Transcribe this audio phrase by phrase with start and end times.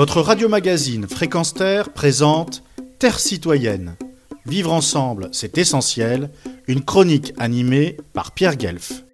[0.00, 2.62] Votre radio-magazine Fréquence Terre présente
[2.98, 3.96] Terre citoyenne.
[4.46, 6.30] Vivre ensemble, c'est essentiel.
[6.68, 9.04] Une chronique animée par Pierre Guelf.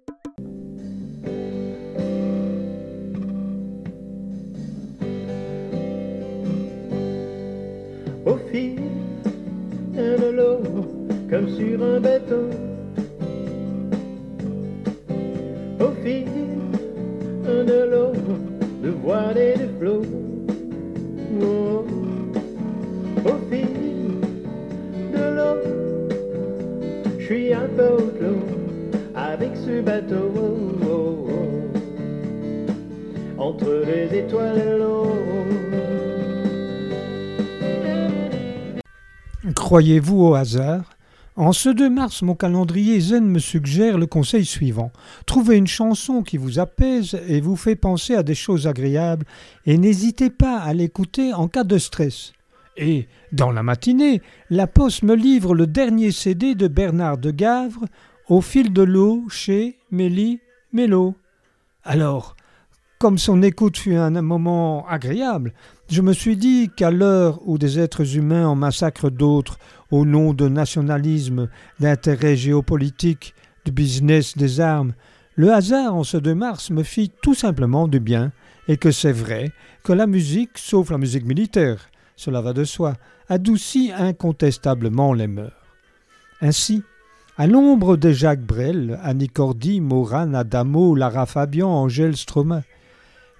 [8.25, 8.77] Au fil
[9.93, 10.61] de l'eau,
[11.29, 12.49] comme sur un bateau.
[15.81, 16.27] Au fil
[17.43, 18.13] de l'eau,
[18.81, 19.66] de voile et de
[39.53, 40.97] Croyez-vous au hasard?
[41.35, 44.91] En ce 2 mars, mon calendrier zen me suggère le conseil suivant.
[45.27, 49.25] Trouvez une chanson qui vous apaise et vous fait penser à des choses agréables
[49.65, 52.33] et n'hésitez pas à l'écouter en cas de stress.
[52.77, 57.85] Et, dans la matinée, la Poste me livre le dernier CD de Bernard de Gavre,
[58.29, 60.39] Au fil de l'eau, chez Mélie
[60.73, 61.15] Mélo.
[61.83, 62.35] Alors,
[62.99, 65.53] comme son écoute fut un moment agréable,
[65.89, 69.57] je me suis dit qu'à l'heure où des êtres humains en massacrent d'autres
[69.91, 73.33] au nom de nationalisme, d'intérêts géopolitiques,
[73.65, 74.93] de business des armes,
[75.35, 78.31] le hasard en ce 2 mars me fit tout simplement du bien,
[78.67, 79.51] et que c'est vrai
[79.83, 82.95] que la musique, sauf la musique militaire, cela va de soi,
[83.29, 85.53] adoucit incontestablement les mœurs.
[86.41, 86.83] Ainsi,
[87.37, 92.63] à l'ombre de Jacques Brel, Annie Cordy, Moran, Adamo, Lara Fabian, Angèle Stromain,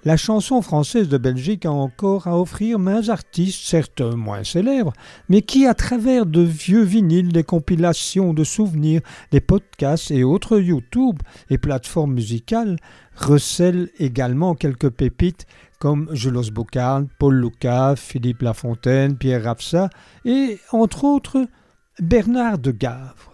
[0.06, 4.94] la chanson française de Belgique a encore à offrir mains artistes, certes moins célèbres,
[5.28, 10.59] mais qui, à travers de vieux vinyles, des compilations de souvenirs, des podcasts et autres
[10.59, 12.78] YouTube et plateformes musicales,
[13.16, 15.45] recèlent également quelques pépites
[15.80, 19.90] comme Julos Boucarne, Paul Lucas, Philippe Lafontaine, Pierre Rapsa
[20.25, 21.46] et, entre autres,
[22.00, 23.34] Bernard de Gavre.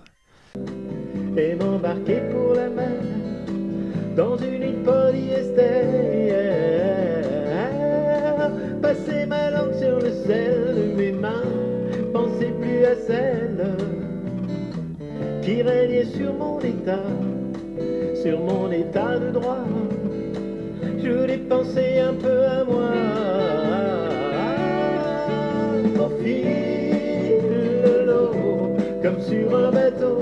[15.41, 17.03] Qui régnait sur mon état,
[18.21, 19.65] sur mon état de droit.
[21.03, 22.91] Je voulais penser un peu à moi.
[26.23, 28.31] De l'eau,
[29.01, 30.19] comme sur un bateau.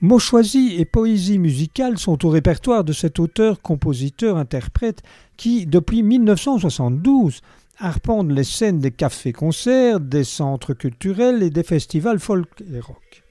[0.00, 5.02] Mots choisis et poésie musicale sont au répertoire de cet auteur, compositeur, interprète
[5.36, 7.40] qui, depuis 1972,
[7.78, 13.24] arpente les scènes des cafés-concerts, des centres culturels et des festivals folk et rock.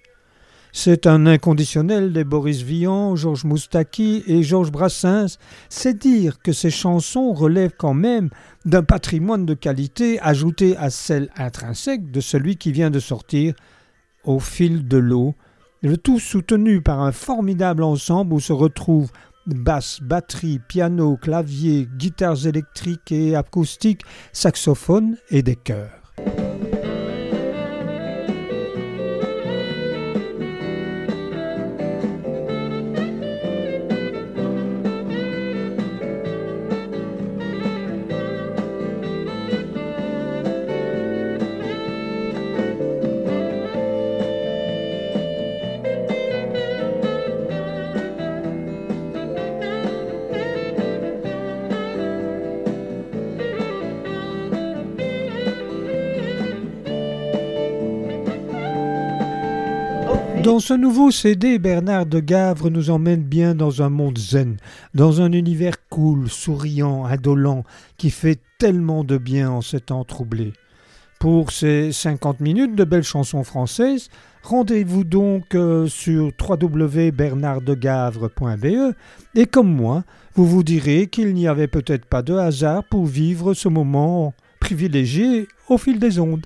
[0.75, 5.37] C'est un inconditionnel des Boris Vian, Georges Moustaki et Georges Brassens.
[5.69, 8.31] C'est dire que ces chansons relèvent quand même
[8.65, 13.53] d'un patrimoine de qualité ajouté à celle intrinsèque de celui qui vient de sortir
[14.23, 15.35] au fil de l'eau,
[15.83, 19.11] le tout soutenu par un formidable ensemble où se retrouvent
[19.47, 26.02] basse, batterie, piano, clavier, guitares électriques et acoustiques, saxophones et des chœurs.
[60.43, 64.57] Dans ce nouveau CD, Bernard de Gavre nous emmène bien dans un monde zen,
[64.93, 67.63] dans un univers cool, souriant, indolent,
[67.95, 70.51] qui fait tellement de bien en ces temps troublés.
[71.17, 74.09] Pour ces 50 minutes de belles chansons françaises,
[74.43, 78.93] rendez-vous donc euh, sur www.bernarddegavre.be
[79.35, 80.03] et comme moi,
[80.35, 85.47] vous vous direz qu'il n'y avait peut-être pas de hasard pour vivre ce moment privilégié
[85.69, 86.45] au fil des ondes.